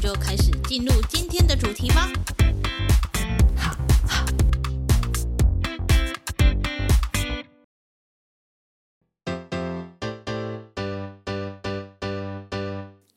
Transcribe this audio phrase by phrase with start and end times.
[0.00, 2.08] 就开始进入今天的主题吧。
[3.56, 3.76] 好，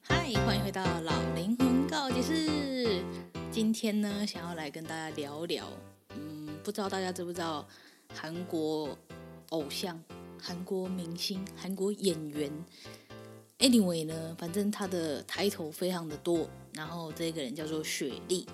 [0.02, 3.04] 嗨，欢迎回到老灵魂告解室。
[3.52, 5.68] 今天呢，想要来跟大家聊聊，
[6.16, 7.66] 嗯，不知道大家知不知道
[8.14, 8.98] 韩国
[9.50, 10.02] 偶像。
[10.42, 12.52] 韩国明星、韩国演员
[13.60, 16.50] ，anyway 呢，反正他的抬头非常的多。
[16.74, 18.46] 然后这个人叫做雪莉，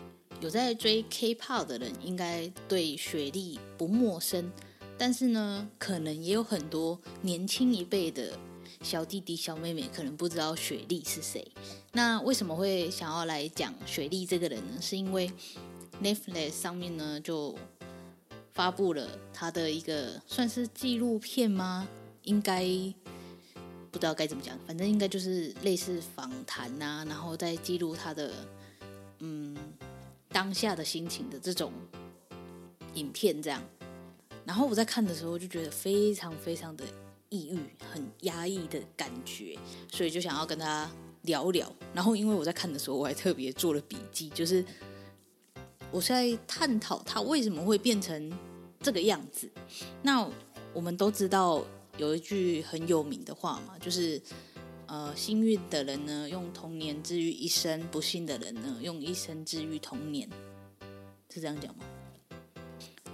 [0.42, 4.52] 有在追 K-pop 的人应该对雪莉不陌生。
[4.98, 8.38] 但是呢，可能也有很多年轻一辈的
[8.82, 11.48] 小弟弟、小妹妹可能不知道雪莉是谁。
[11.92, 14.82] 那为什么会想要来讲雪莉这个人呢？
[14.82, 15.32] 是因为
[16.02, 17.56] Netflix 上面呢就。
[18.54, 21.88] 发布了他的一个算是纪录片吗？
[22.24, 22.64] 应该
[23.92, 28.32] 不知道该怎么讲，反正应该就是类似访谈啊，然后再记录他的
[29.20, 29.56] 嗯
[30.30, 31.72] 当下的心情的这种
[32.94, 33.62] 影片这样。
[34.46, 36.86] 然后我在看的时候就觉得非常非常的
[37.30, 37.60] 抑郁，
[37.92, 39.58] 很压抑的感觉，
[39.92, 40.90] 所以就想要跟他
[41.24, 41.72] 聊聊。
[41.94, 44.64] 然后因为我在看的时候，我还特别做了笔记，就是
[45.92, 48.32] 我在探讨他为什么会变成。
[48.80, 49.50] 这个样子，
[50.04, 50.30] 那
[50.72, 51.66] 我们都知道
[51.98, 54.22] 有一句很有名的话嘛，就是
[54.86, 60.30] 呃，幸运的人呢用童年治愈一生，不幸的人呢用一生治愈童年，
[61.34, 61.84] 是这样讲吗？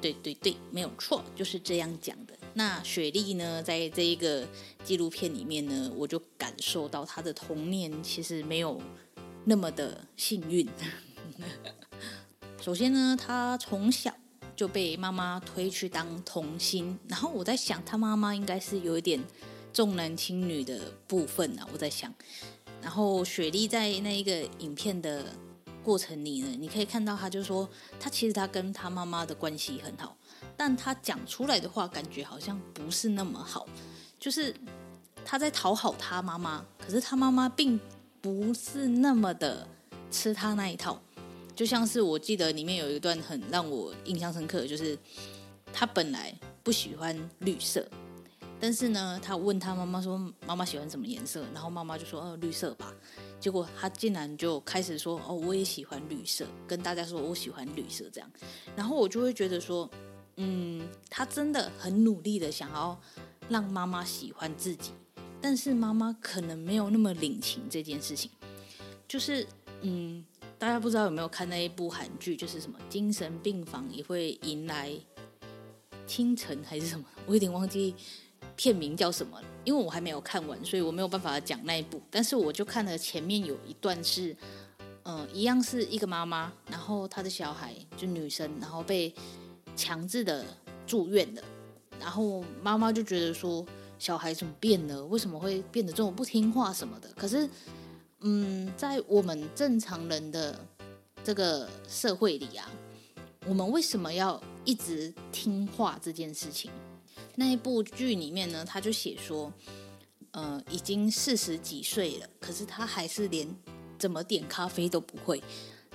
[0.02, 2.38] 对对对，没有错，就是这样讲的。
[2.56, 4.46] 那雪莉呢，在这一个
[4.84, 8.82] 纪录片里面呢，我就感受到她的童年其实没有
[9.46, 10.68] 那么的幸运。
[12.62, 14.14] 首先呢，她从小。
[14.56, 19.22] 就被妈妈推去当童星，然后我在想，他妈妈应该是有一点
[19.74, 21.68] 重男轻女的部分啊。
[21.72, 22.14] 我在想，
[22.82, 25.26] 然后雪莉在那一个影片的
[25.84, 27.68] 过程里呢，你可以看到，她就说，
[28.00, 30.16] 她其实她跟她妈妈的关系很好，
[30.56, 33.68] 但她讲出来的话，感觉好像不是那么好，
[34.20, 34.56] 就是
[35.26, 37.80] 她在讨好她妈妈，可是她妈妈并
[38.22, 39.68] 不是那么的
[40.12, 41.02] 吃她那一套。
[41.56, 44.98] 就像是我记得里面有一段很让我印象深刻，就是
[45.72, 46.34] 他本来
[46.64, 47.88] 不喜欢绿色，
[48.60, 52.94] 但是呢，他问他妈妈说：“妈妈喜欢什么颜色？”然后妈妈就说：“哦，绿色吧。”
[53.40, 58.32] 结果他竟然就开始说：“哦，我也喜欢绿色。”跟大家说：“我喜欢绿色。”这样，
[58.76, 59.90] 然后我就会觉得说
[60.38, 63.00] ：“嗯，他真的很努力的想要
[63.50, 64.92] 让妈妈喜欢自己，
[65.40, 68.32] 但是妈妈可能没有那么领情这件事情，
[69.08, 69.46] 就是
[69.82, 70.26] 嗯。”
[70.64, 74.94] 大家不知道有没有看那一部韩剧，就是什么精神病房也会迎来
[76.08, 77.94] 清晨还是什么，我有点忘记
[78.56, 82.02] 片名叫什么了，因为我还没有看完，所以我没有办法讲那一部。
[82.10, 84.34] 但是我就看了前面有一段是，
[85.04, 89.14] 嗯、一样是一个妈妈，然后她的小孩就女生，然后被
[89.76, 90.46] 强制的
[90.88, 91.42] 住院了，
[92.00, 93.66] 然后妈妈就觉得说
[94.00, 97.50] 小孩怎么变了，为什么会变得这么不听话什么的，可是。
[98.26, 100.58] 嗯，在我们正常人的
[101.26, 102.72] 这个社会里啊，
[103.46, 106.72] 我们为什么要一直听话这件事情？
[107.36, 109.52] 那一部剧里面呢，他就写说，
[110.32, 113.46] 呃，已经四十几岁了，可是他还是连
[114.00, 115.44] 怎么点咖啡都不会。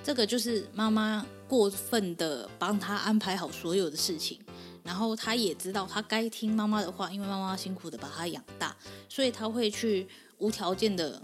[0.03, 4.39] 这个就是妈妈过分的帮他安排好所有的事情，
[4.83, 8.77] 然后他也知道他该听妈妈的话，因为妈妈辛苦的把他养大，
[9.09, 11.19] 所以他会去无条件的。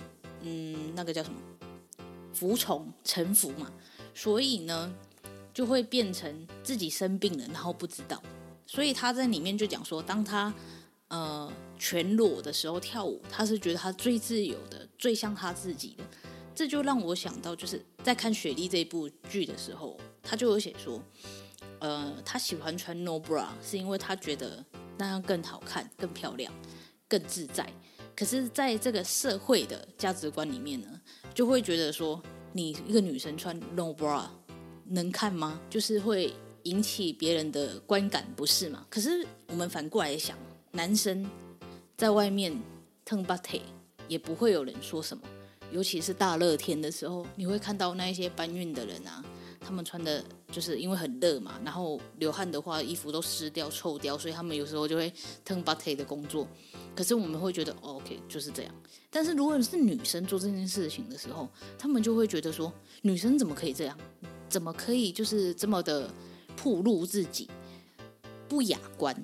[0.47, 1.39] 嗯，那个叫什么？
[2.33, 3.71] 服从、臣服嘛，
[4.13, 4.93] 所以呢，
[5.53, 8.21] 就会变成自己生病了，然后不知道。
[8.67, 10.53] 所以他在里面就讲说，当他
[11.07, 16.03] 呃全裸的时候跳舞，他是觉得他最自由的，最像他自己的。
[16.53, 21.01] 这就让我想到，就是在看雪莉这部剧的时候，他就有写说，
[21.79, 24.63] 呃，他喜欢穿 no bra，是因为他觉得
[24.97, 26.53] 那样更好看、更漂亮、
[27.07, 27.71] 更自在。
[28.15, 30.87] 可是，在这个社会的价值观里面呢，
[31.33, 32.21] 就会觉得说，
[32.53, 34.23] 你一个女生穿 no bra
[34.85, 35.59] 能看吗？
[35.69, 36.33] 就是会
[36.63, 38.85] 引起别人的观感，不是吗？
[38.89, 40.37] 可是我们反过来想，
[40.71, 41.29] 男生
[41.97, 42.57] 在外面
[43.05, 43.61] turn body
[44.07, 45.23] 也不会有人说什么。
[45.71, 49.21] 尤其是大热天的时候，你会看到那一些搬运的人啊，
[49.59, 55.11] 他们穿的就是因为很热嘛，然后流汗的话，衣服都湿掉、臭掉，所以他们有时候就会
[55.45, 56.47] turn body 的工作。
[56.95, 58.73] 可是我们会觉得、OK 就是这样。
[59.09, 62.71] 但是如果是女生做这件事情的时候，他们就会觉得说，
[63.01, 63.97] 女生怎么可以这样？
[64.47, 66.09] 怎么可以就是这么的
[66.63, 67.49] 暴露自己，
[68.47, 69.15] 不雅观？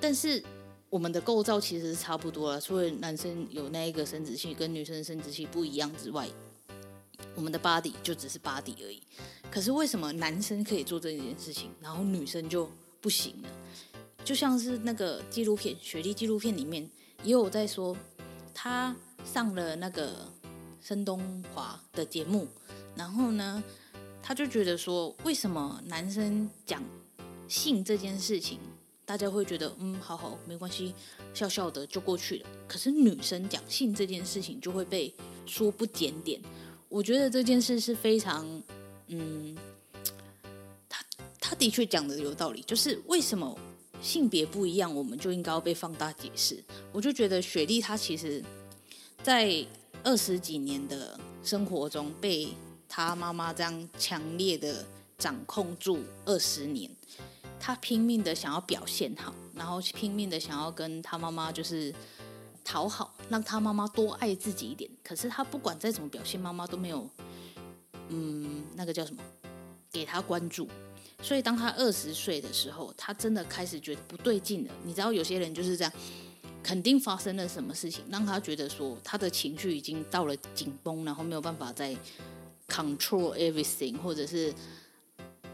[0.00, 0.42] 但是。
[0.90, 6.28] 我们的构造其实是差不多了，除了男生有那一个生殖器跟女生生殖器不一样之外，
[7.36, 9.00] 我们的 body 就只是 body 而已。
[9.52, 12.68] 可是为什么男生可以做这件事情，然后女生就
[13.00, 13.48] 不行呢？
[14.24, 16.88] 就像是那个纪录片，雪莉纪录片里面
[17.22, 17.96] 也有在说，
[18.54, 18.94] 他
[19.24, 20.32] 上了那个
[20.80, 22.46] 申东华的节目，
[22.94, 23.62] 然后呢，
[24.22, 26.82] 他就觉得说，为什么男生讲
[27.48, 28.58] 性这件事情？
[29.04, 30.94] 大家会觉得，嗯，好好，没关系，
[31.34, 32.48] 笑笑的就过去了。
[32.68, 35.12] 可是女生讲性这件事情就会被
[35.46, 36.40] 说不检点。
[36.88, 38.46] 我觉得这件事是非常，
[39.08, 39.56] 嗯，
[40.88, 41.04] 他
[41.40, 43.58] 他的确讲的有道理，就是为什么
[44.00, 46.62] 性别不一样，我们就应该要被放大解释。
[46.92, 48.42] 我就觉得雪莉她其实，
[49.22, 49.66] 在
[50.02, 52.48] 二十几年的生活中，被
[52.88, 54.86] 她妈妈这样强烈的
[55.18, 56.90] 掌控住二十年。
[57.58, 61.94] 她拼命的想要表现好，然后拼命的想要跟她妈妈就是
[62.64, 64.90] 讨好，让她妈妈多爱自己一点。
[65.04, 67.06] 可是她不管再怎么表现，妈妈都没有，
[68.08, 69.22] 嗯，那个叫什么，
[69.92, 70.66] 给她关注。
[71.22, 74.74] 所以当他二十岁的时候，他真的开始觉得不对劲了。
[74.84, 75.92] 你知道有些人就是这样，
[76.62, 81.96] 肯定发生了什么事情，让他觉得说他的情绪已经到了紧绷，然后没有办法再
[82.68, 84.54] control everything，或者是。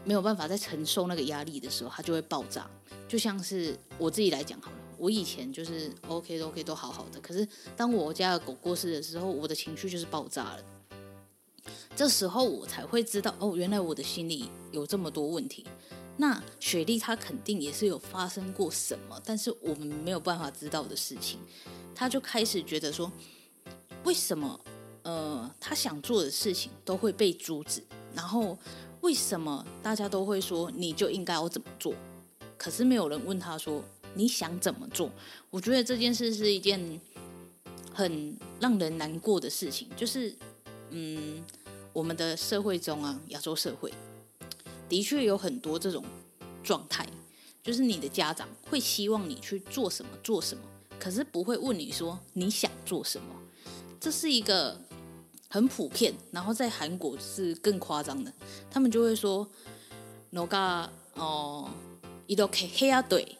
[0.05, 2.65] 没有办法再承受那个压力的时候，他就会爆炸。
[3.09, 10.63] 就像是我自己来讲好了，我以前就是 OK 都 OK 都好好的，可是当我家的狗过世的时候，我的情绪就是爆炸了。
[11.97, 15.65] 这时候我才会知道，哦，原来我的心里有这么多问题。
[16.17, 21.39] 那雪莉她肯定也是有发生过什么，但是我们没有办法知道的事情。
[21.95, 23.11] 她就开始觉得说，
[24.03, 24.59] 为什么
[25.01, 27.83] 呃，她想做的事情都会被阻止，
[28.13, 28.55] 然后。
[29.01, 31.93] 为什么大家都会说你就应该要怎么做？
[32.57, 33.81] 可是没有人问她说
[34.15, 35.09] 你想怎么做？
[35.51, 36.99] 我觉得这件事是一件
[37.93, 39.87] 很让人难过的事情。
[39.95, 40.35] 就是，
[40.89, 41.41] 嗯，
[41.97, 43.91] 我们的社会中啊，亚洲社会
[44.87, 46.05] 的确有很多这种
[46.63, 47.03] 状态，
[47.63, 50.61] 就是你的家长会希望你去做什么做什么，
[50.99, 53.33] 可是不会问你说你想做什么。
[53.99, 54.79] 这是一个
[55.49, 58.31] 很普遍，然后在韩国是更夸张的，
[58.69, 59.49] 他们就会说
[60.29, 61.67] “no ga”，哦
[62.27, 63.39] ，edo k kya 对，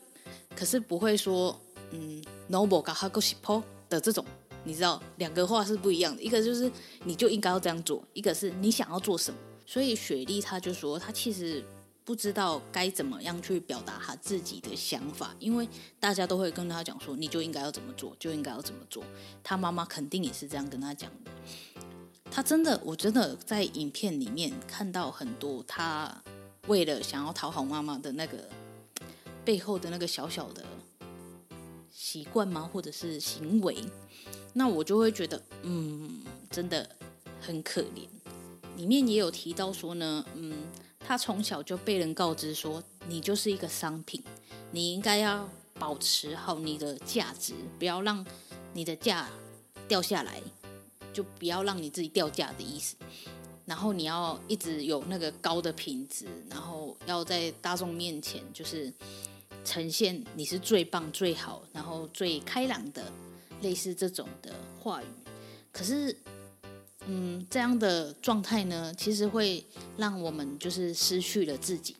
[0.56, 1.56] 可是不会说
[1.94, 4.26] “嗯，no mo ga hago shi po” 的这种。
[4.68, 6.70] 你知道，两个话是不一样的，一个就是
[7.06, 9.40] 你就应该要这样做，一个是你想要做什么。
[9.66, 11.64] 所以雪莉她就说，她其实
[12.04, 15.68] 不知道该怎么样去表达她自己的想法，因为
[16.02, 19.02] 大家都会跟她讲说，你就应该要怎么做，就应该要怎么做。
[19.42, 21.32] 她妈妈肯定也是这样跟她讲的。
[22.30, 26.22] 她真的，我真的在影片里面看到很多她
[26.68, 28.50] 为了想要讨好妈妈的那个
[29.46, 30.62] 背后的那个小小的
[31.98, 32.70] 习惯吗？
[32.72, 33.76] 或者是行为？
[34.54, 36.88] 那我就会觉得，嗯，真的
[37.42, 38.08] 很可怜。
[38.76, 40.54] 里面也有提到说呢，嗯，
[41.00, 44.24] 他从小就被人告知说，你就是一个商品，
[44.70, 45.50] 你应该要
[45.80, 48.24] 保持好你的价值，不要让
[48.74, 49.28] 你的价
[49.88, 50.40] 掉下来。
[51.14, 52.96] 就不要让你自己掉价的意思，
[53.66, 58.94] 然后你要一直有那个高的品质，然后要在大众面前就是
[59.68, 63.12] 呈现你是最棒、最好，然后最开朗的，
[63.62, 65.06] 类似这种的话语。
[65.74, 66.16] 可是，
[67.06, 69.62] 嗯，这样的状态呢，其实会
[69.98, 71.98] 让我们就是失去了自己。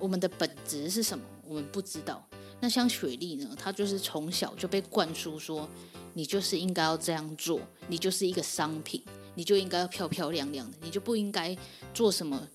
[0.00, 1.24] 我们的本质是什么？
[1.46, 2.28] 我们不知道。
[2.60, 5.68] 那像雪莉呢，她就是从小就被灌输说。
[6.14, 9.00] 你就是应该要这样做，你就是一个商品，
[9.36, 11.56] 你就应该要漂漂亮亮的，你就不应该
[11.94, 12.48] 做什么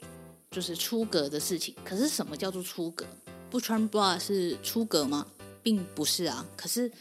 [0.52, 1.74] 就是出格的事情。
[1.86, 3.06] 可是什么叫做出格？
[3.54, 5.28] 不穿 bra 是出格吗？
[5.62, 6.44] 并不是啊。
[6.58, 6.92] 可是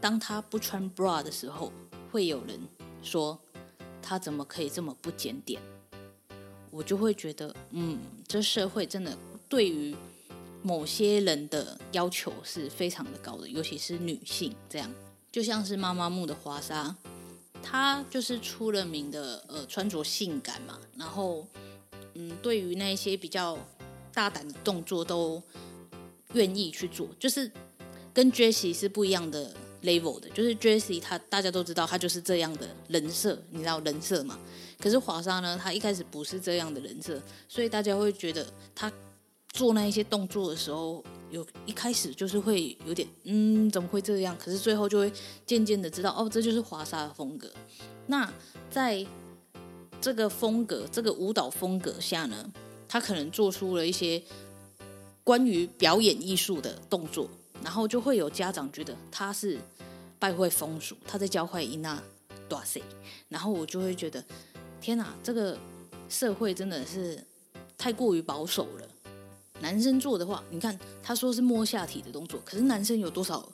[0.00, 1.72] 当他不穿 bra 的时候，
[2.12, 2.60] 会有人
[3.02, 3.36] 说
[4.00, 5.60] 他怎么可以这么不检点？
[6.70, 7.98] 我就会觉得，嗯，
[8.28, 9.96] 这社会真的对于
[10.62, 14.88] 某些人的要求是非常的高的，尤其是女性这样。
[15.32, 16.94] 就像是妈妈木的华莎，
[17.60, 21.44] 她就是出了名的呃穿着性感嘛，然后
[22.14, 23.58] 嗯，对于那些比较
[24.14, 25.42] 大胆的动作都
[26.36, 27.50] 愿意去做，就是
[28.14, 29.52] 跟 Jesse 是不一样的
[29.82, 34.38] level 的，就是 Jesse 他大家都知道他就是这样的人设，你知道人设吗？
[34.78, 38.92] 可是华莎呢，他一开始不是这样的人设，所以大家会觉得他
[39.48, 44.36] 做那一些动作的时候，有一开始就是会有点嗯，怎么会这样？
[44.38, 45.10] 可是最后就会
[45.46, 47.50] 渐渐的知道，哦，这就是华莎的风格。
[48.06, 48.30] 那
[48.70, 49.04] 在
[49.98, 52.52] 这个风格、这个舞蹈风格下呢，
[52.86, 54.22] 他可能做出了一些
[55.26, 57.28] 关于表演艺术的动作，
[57.60, 59.58] 然后就会有家长觉得他是
[60.20, 62.00] 败坏风俗，他在教坏伊娜
[62.48, 62.80] 多西，
[63.28, 64.24] 然后我就会觉得。
[64.80, 65.58] 天哪，这个
[66.08, 67.20] 社会真的是
[67.76, 68.88] 太过于保守了。
[69.60, 73.50] 男生做的话，你看他说是摸下体的动作，可是男生有多少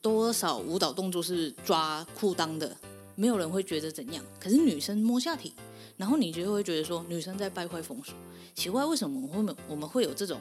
[0.00, 2.74] 多少舞蹈动作是抓裤裆的？
[3.14, 4.24] 没有人会觉得怎样。
[4.40, 5.52] 可是女生摸下体，
[5.98, 8.14] 然后你就会觉得说女生在败坏风俗。
[8.54, 10.40] 奇怪，为什么我们我们会有这种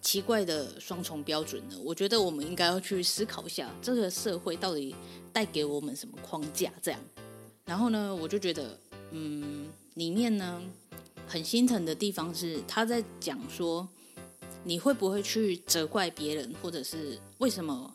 [0.00, 1.76] 奇怪的双重标准呢？
[1.84, 4.94] 我觉得我们应该要去思考一下，这个社会到底
[5.32, 6.72] 带给我们什么框架？
[6.82, 7.00] 这样，
[7.64, 8.78] 然后呢，我就觉得。
[9.10, 10.62] 嗯，里面呢
[11.26, 13.88] 很心疼的地方是他在讲说，
[14.64, 17.90] 你会不会去责怪别人，或者是为什么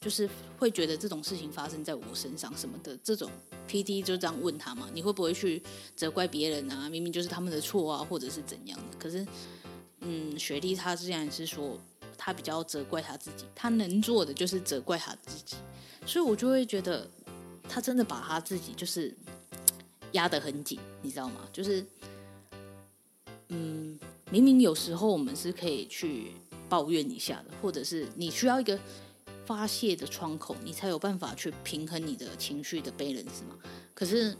[0.00, 2.96] 就是会觉得这种事情发生在我身上什么的？
[2.96, 3.30] 这种
[3.68, 5.62] P D 就这样问他嘛，你会不会去
[5.94, 6.90] 责怪别人啊？
[6.90, 8.98] 明明就是他们的错啊，或者是怎样的？
[8.98, 9.24] 可是，
[10.00, 11.78] 嗯，雪莉她之前是说
[12.16, 15.56] 她比较责怪她自己，她能做的就是责怪她自己，
[16.06, 17.08] 所以我就会觉得
[17.68, 19.14] 她真的把她自己就是。
[20.12, 21.46] 压得很紧，你知道吗？
[21.52, 21.84] 就是，
[23.48, 23.98] 嗯，
[24.30, 26.32] 明明有时候我们是可以去
[26.66, 28.80] 抱怨一下的，或者是你需要一个
[29.44, 33.58] 发泄的窗口，你才有办法去平衡你的情绪的 balance 嘛。
[33.92, 34.34] 可是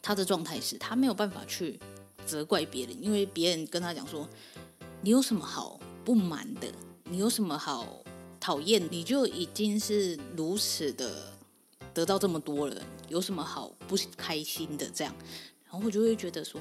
[0.00, 1.80] 他的状态是他没有办法去
[2.26, 4.28] 责怪别人，因为别人跟他讲说
[5.02, 6.72] ：“你有什么好不满的？
[7.04, 8.02] 你有什么好
[8.38, 8.82] 讨厌？
[8.90, 11.32] 你就已经是如此的。”
[11.94, 14.88] 得到这么多了，有什么好不开心的？
[14.94, 15.14] 这样，
[15.66, 16.58] 然后我就会觉得说，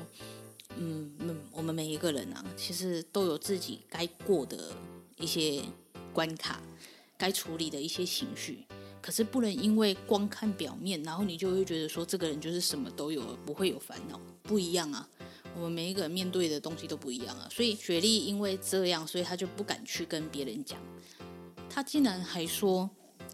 [0.76, 1.10] 嗯，
[1.54, 4.76] 我们每一个人啊，其实都有自己该过的
[5.18, 5.64] 一些
[6.12, 6.62] 关卡，
[7.18, 8.66] 该处理的一些情绪。
[9.02, 14.20] 可是不能因为光看表面，然后你就会觉得说，这个人就是什么都有，不会有烦恼。
[14.44, 15.08] 不一样啊，
[15.56, 17.48] 我们每一个人面对的东西都不一样啊。
[17.52, 20.80] 所以雪莉因为这样，所以他就不敢去跟别人讲。
[21.70, 22.90] 他竟然还说。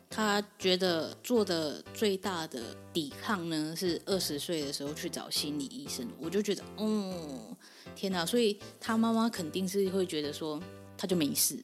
[0.09, 6.07] 他觉得做的最大的抵抗呢，是二十岁的时候去找心理医生。
[6.17, 7.55] 我就觉得，哦，
[7.93, 8.25] 天哪！
[8.25, 10.61] 所以他妈妈肯定是会觉得说，
[10.97, 11.61] 他就没事，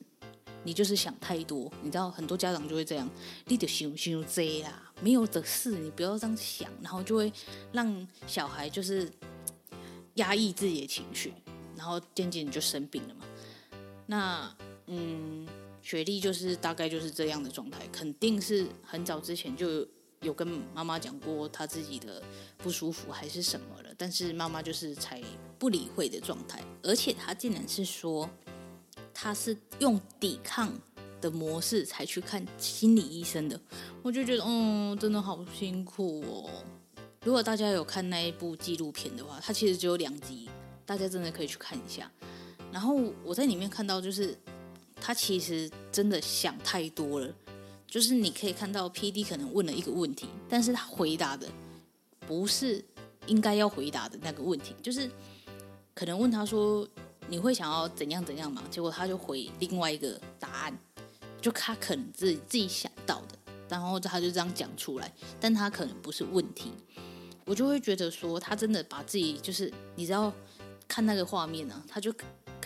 [0.66, 1.72] 你就是想太多。
[1.82, 3.10] 你知道，很多家长就会这样，
[3.46, 7.32] 你就想想这啦，没有的事，你不要这样想，然后就会
[7.72, 9.10] 让小孩就是
[10.16, 11.34] 压抑自己的情绪，
[11.76, 13.26] 然后渐渐就生病了嘛。
[14.06, 14.56] 那，
[14.88, 15.48] 嗯。
[15.86, 19.86] 雪莉就是大概就是这样的状态，肯定是很早之前就
[20.22, 22.24] 有跟妈妈讲过她自己的
[22.58, 25.22] 不舒服还是什么了，但是妈妈就是才
[25.60, 28.30] 不理会的状态，而且她竟然是说
[29.14, 30.74] 她是用抵抗
[31.20, 33.60] 的模式才去看心理医生的，
[34.02, 36.50] 我就觉得嗯，真的好辛苦哦。
[37.24, 40.50] 如果大家有看那一部纪录片的话，它其实只有两集，
[40.86, 42.12] 大家真的可以去看一下。
[42.72, 44.38] 然后我在里面看到就是。
[45.06, 47.30] 他其实真的想太多了，
[47.86, 51.46] 就是你可以看到 PD 可能问了一个问题，但是他回答的
[52.26, 52.82] 不是
[53.26, 55.12] 应该要回答的那个问题，就是
[55.94, 56.88] 可能问他说，
[57.28, 58.64] 你会想要怎样怎样嘛？
[58.72, 60.80] 结果他就回另外一个答案，
[61.42, 63.38] 就他可能自己自己想到的，
[63.68, 66.72] 然后他就这样讲出来，但他可能不是问题，
[67.46, 70.34] 我就会觉得说他真的把自己就是你知道
[70.88, 72.14] 看那个画面呢、啊，他就。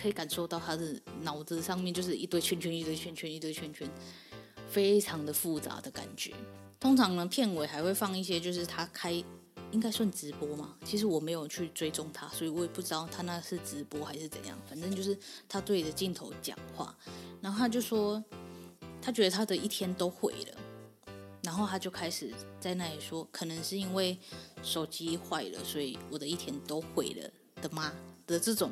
[0.00, 3.90] 可以感受到他的脑子上面就是一堆圈圈，一堆圈圈，一堆圈圈，
[4.68, 6.32] 非常的复杂的感觉。
[6.78, 9.10] 通常呢，片尾还会放一些，就是他开，
[9.72, 10.76] 应该算直播嘛。
[10.84, 14.56] 其实我没有去追踪他，所以我也不知道他那是直播还是怎样。
[14.68, 15.18] 反正就是
[15.48, 16.96] 他对着镜头讲话，
[17.40, 18.22] 然后他就说，
[19.02, 20.58] 他觉得他的一天都毁了。
[21.58, 24.16] 然后他就开始在那里说，可能是因为
[24.62, 27.28] 手机坏了，所以我的一天都毁了
[27.60, 27.92] 的吗？
[28.28, 28.70] 的这种。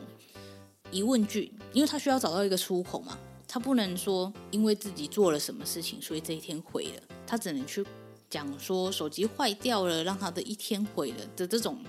[0.93, 7.85] 疑问句，因为他需要找到一个出口嘛，他不能说因为自己做了什么事情，所以这一天毁了，他只能去
[8.31, 11.85] 讲说手机坏掉了，让他的一天毁了的这种，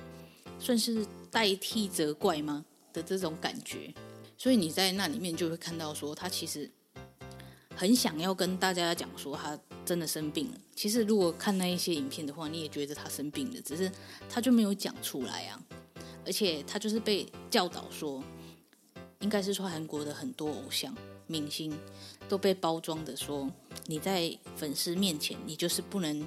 [0.57, 3.93] 算是代替责怪吗的这种感觉。
[4.35, 6.67] 所以你在那里面就会看到说，他其实
[7.77, 10.57] 很想要跟大家讲说他真的生病了。
[10.75, 13.91] 其实如果看那一些影片的话，你也觉得他生病了，只是
[14.27, 15.61] 他就没有讲出来啊，
[16.25, 18.23] 而且他就是被教导说。
[19.21, 21.75] 应该是说韩国的很多偶像明星
[22.29, 23.51] 都被包装的说
[23.87, 26.23] 你在粉丝面前，你就是不能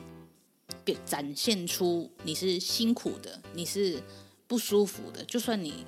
[0.84, 4.02] 表展现出你是辛苦的，你是
[4.48, 5.24] 不舒服的。
[5.24, 5.86] 就算你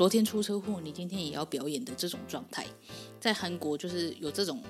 [0.00, 2.66] 昨天出车祸，你今天也要表演的这种状态，
[3.20, 4.62] 在韩国就是有这种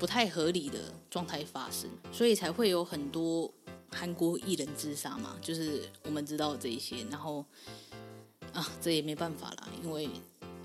[0.00, 3.48] 不太合理的状态发生，所以才会有很多
[3.92, 5.36] 韩国艺人自杀嘛。
[5.40, 7.44] 就是我们知道这一些，然后
[8.52, 10.08] 啊，这也没办法啦，因为。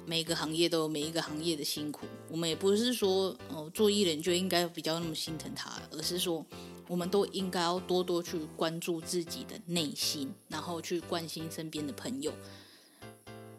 [0.06, 6.46] 每个行业都有每一个行业的辛苦，我们也不是说哦做艺人就应该比较那么心疼他，而是说
[6.90, 12.34] 我们都应该要多多去关注自己的内心，然后去关心身边的朋友。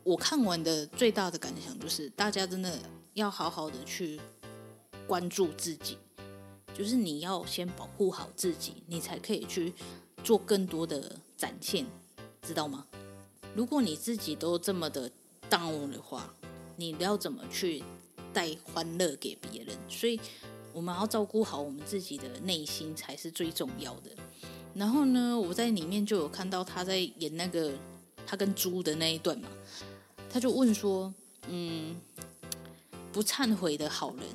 [0.04, 2.78] 我看完的最大的感想就是，大家真的
[3.14, 4.20] 要好好的去
[5.06, 5.98] 关注自己，
[6.72, 9.74] 就是你要先保护好自己，你才可以去
[10.22, 11.84] 做更多的展现，
[12.42, 12.86] 知道吗？
[13.56, 15.10] 如果你自己都这么的。
[15.50, 16.34] down 的话，
[16.74, 17.84] 你要怎么去
[18.32, 19.76] 带欢乐给别人？
[19.88, 20.18] 所以
[20.72, 24.10] 我们要照顾好我们自己的内心才是最重要的。
[24.74, 27.72] 然后呢，我在里面就有看到他在演那个
[28.26, 29.48] 他跟猪的那一段嘛，
[30.34, 31.14] 他就问说
[31.46, 31.94] ：“嗯，
[33.12, 34.26] 不忏悔的好人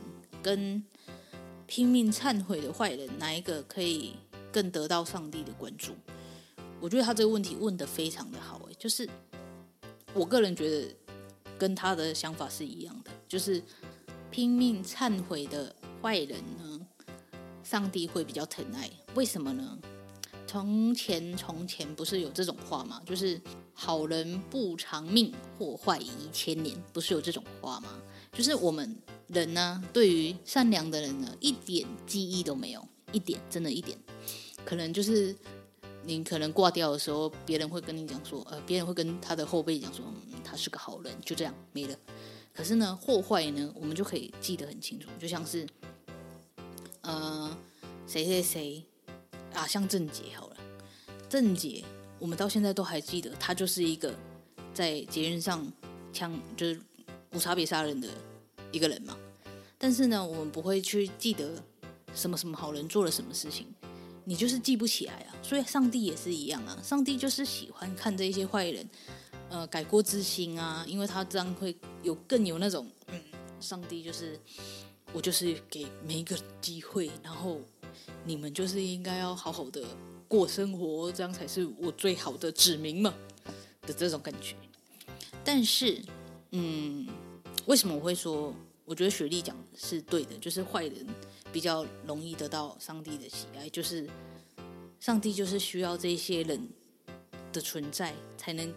[0.41, 0.81] 跟
[1.67, 4.15] 拼命忏悔的坏人，哪一个可以
[4.49, 5.91] 更得到上帝的关注？”
[6.79, 9.05] 我觉得他这个问题问得非常的好，哎，就是
[10.13, 10.95] 我个人觉得。
[11.57, 13.61] 跟他的想法是一样的，就是
[14.31, 16.79] 拼命忏悔的坏人呢，
[17.65, 18.89] 上帝会比较疼爱。
[19.13, 19.77] 为什么呢？
[20.49, 22.99] 从前从前不是有这种话吗？
[23.05, 23.39] 就是
[23.71, 27.89] 好人不长命，祸害一千年，不是有这种话吗？
[28.31, 33.95] 就是我们人呢，对于善良的人呢，一点记忆都没有，一点，真的一点，
[34.65, 35.35] 可能就是。
[36.01, 41.95] 你可能挂掉的时候，别人会跟你讲说，呃，别人会跟他的后辈讲说，嗯，他是个好人，就这样没了。
[42.51, 45.67] 可是呢，祸坏呢，我们就可以记得很清楚，就像是，
[47.01, 47.55] 呃，
[48.07, 48.83] 谁谁谁
[49.53, 50.57] 啊，像郑杰好了，
[51.27, 51.83] 郑杰，
[52.17, 54.13] 我们到现在都还记得，他就是一个
[54.73, 55.65] 在捷运上
[56.13, 56.79] 枪就是
[57.33, 58.07] 无差别杀人的
[58.71, 59.17] 一个人嘛。
[59.77, 61.63] 但是呢，我们不会去记得
[62.13, 63.67] 什么什么好人做了什么事情。
[64.25, 66.77] 你就是记不起来啊，所以上帝也是一样啊。
[66.83, 68.87] 上帝就是喜欢看这些坏人，
[69.49, 73.19] 呃，改过自新啊，因为他这样会有更有那种，嗯，
[73.59, 74.39] 上帝就是
[75.13, 77.59] 我就是给每一个机会，然后
[78.25, 79.83] 你们就是应该要好好的
[80.27, 83.13] 过生活，这样才是我最好的指明嘛
[83.83, 84.55] 的这种感觉。
[85.43, 86.01] 但是，
[86.51, 87.07] 嗯，
[87.65, 88.53] 为什么我会说，
[88.85, 91.05] 我觉得雪莉讲的是对的，就是坏人。
[91.51, 94.07] 比较容易得到上帝的喜爱，就是
[94.99, 96.69] 上帝就是需要这些人
[97.51, 98.71] 的存在，才能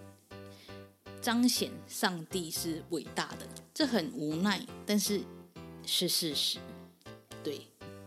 [1.20, 3.46] 彰显上帝是伟大的。
[3.74, 5.20] 这很无奈，但是
[5.85, 6.58] 是事实。
[7.44, 7.61] 对，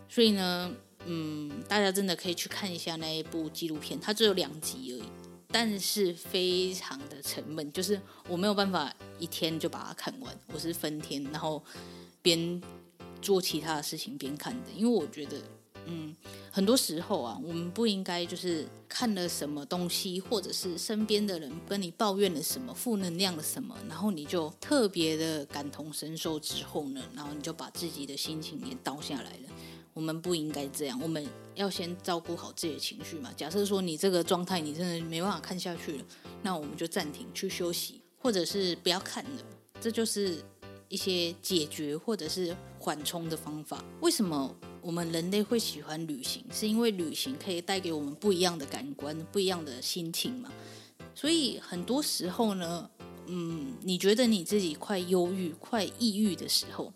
[0.08, 0.74] 所以呢，
[1.06, 5.08] 嗯，大家真的可以去看一下那一部纪录片，它只有两集而已，
[5.48, 11.64] 但是非常的沉闷，就是我没有办法一天就把它看完，我是分天，然后
[12.20, 12.62] 边。
[13.22, 15.40] 做其他的事情边看的，因为我觉得，
[15.86, 16.14] 嗯，
[16.52, 29.48] 很多时候啊，我们不应该就是看了什么东西，或者是身边的人跟你抱怨了什么负能量的什么，然后你就特别的感同身受之后呢，然后你就把自己的心情也倒下来了。
[29.96, 33.32] 我们不应该这样，我们要先照顾好自己的情绪嘛。
[33.34, 36.04] 假设说你这个状态你真的没办法看下去了，
[36.42, 39.42] 那我们就暂停去休息，或者是不要看了。
[39.80, 40.44] 这就是。
[40.88, 43.84] 一些解决或者是缓冲的方法。
[44.00, 46.44] 为什么我们人类会喜欢旅行？
[46.52, 50.48] 是因为旅行可以带给我们不一样的感官、不一样的心情嘛？
[51.12, 52.88] 所以很多时候呢，
[53.26, 56.92] 嗯，你觉得你自己快忧郁、快抑郁的时候，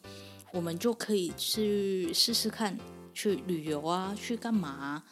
[0.53, 2.79] 我们就可以去试试看，
[3.15, 5.03] 去旅游啊，去干嘛，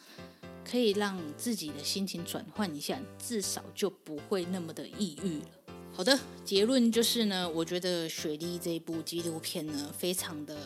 [0.65, 5.45] 可以让自己的心情转换一下，至少就不会那么的抑郁了。
[5.93, 10.57] 好的，结论就是呢，我觉得雪莉这部纪录片呢，非常的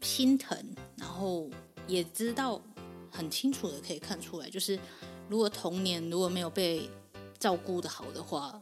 [0.00, 0.56] 心疼，
[0.96, 1.50] 然后
[1.86, 2.62] 也知道
[3.10, 4.78] 很清楚的可以看出来，就是
[5.28, 6.88] 如果童年如果没有被
[7.38, 8.60] 照顾的好的话，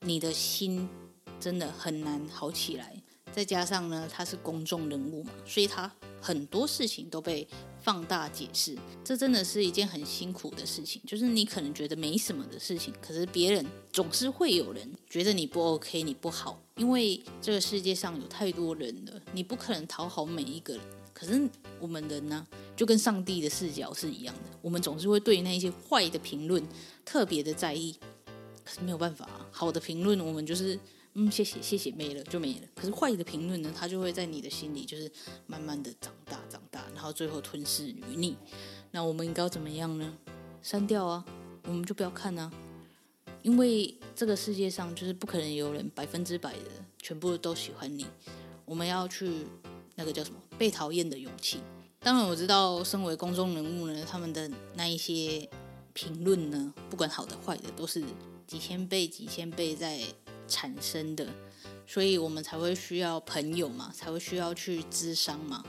[0.00, 0.88] 你的心
[1.38, 3.02] 真的很难好起来。
[3.38, 5.88] 再加上呢，他是公众人物嘛，所以他
[6.20, 7.46] 很多事情都被
[7.80, 11.00] 放大解释，这真的是一件很辛苦的事情。
[11.06, 20.82] 就是你可能觉得没什么的事情，可是别人总是会有人觉得你不 OK，你不好，因为这个世界上有太多人了，你不可能讨好每一个人。
[21.14, 21.48] 可是
[21.78, 26.60] 我们人呢，就跟上帝的视角是一样的，我们总是会对那些坏的评论
[27.04, 27.94] 特别的在意。
[28.64, 30.76] 可是没有办法，好的评论我们就是
[31.14, 32.68] 嗯，谢谢谢谢，没了就没了。
[32.74, 35.10] 可是坏的评论呢，它就会在你的心里就是
[35.46, 38.36] 慢慢的长大长大，然后最后吞噬于你。
[38.92, 40.16] 那我们应该要怎么样呢？
[40.62, 41.24] 删掉啊，
[41.64, 42.52] 我们就不要看啊，
[43.42, 48.06] 因为这个世界上就是不可能有人百分之百的全部都喜欢你。
[48.64, 49.46] 我们要去
[49.96, 51.60] 那个叫什么被讨厌的勇气。
[52.00, 55.48] 当然我知道，身为公众人物呢，他们的那一些
[55.92, 58.04] 评论呢，不管好的坏的，都是
[58.46, 60.00] 几千倍几千倍在
[60.48, 61.28] 产生的，
[61.86, 65.62] 所以我们才会需要朋友嘛，才会需要去咨商嘛。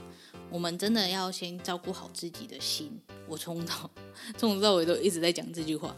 [0.50, 3.00] 我们真的要先照顾好自己的心。
[3.28, 3.88] 我从头
[4.36, 5.94] 从头到尾都一直在讲这句话，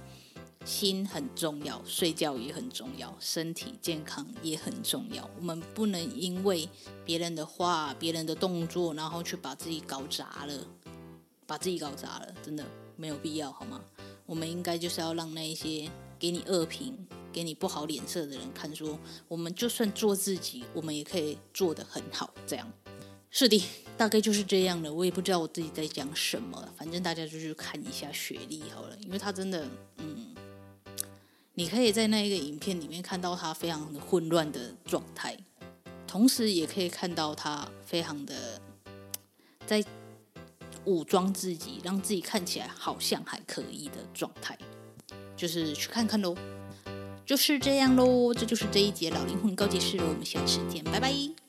[0.65, 5.29] 心很重要，睡觉也很重要，身体健康也很重要。
[5.39, 6.69] 我们不能因为
[7.05, 10.67] 别人的话、别人的动作，然后去把自己搞砸了，
[11.47, 12.65] 把自己搞砸了，真的
[12.97, 13.81] 没有必要，好吗？
[14.27, 16.95] 我们应该就是要让那一些给你恶评、
[17.33, 22.33] 给你不好脸色的人看，说我们就算做自己，我们也可以做得很好。
[22.47, 22.71] 这样，
[23.31, 23.63] 是的。
[23.95, 29.69] 大概就是这样了，我也不知道我自己在讲什么，反正大家就去看一下雪莉好了，因为他真的，
[29.99, 30.35] 嗯，
[31.55, 35.37] 你可以在那一个影片里面看到他非常的混乱的状态，
[36.07, 38.61] 同时也可以看到他非常的
[39.67, 39.85] 在
[40.87, 44.59] 武装自己，让自己看起来好像还可以的状态，
[45.37, 46.35] 就是去看看喽，
[47.33, 51.42] 就是这样喽，这就是这一节老灵魂告解室，我们下次见，拜拜。